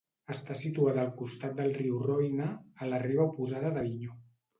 [0.35, 2.47] Està situada al costat del riu Roine,
[2.81, 4.19] a la riba oposada d'Avinyó.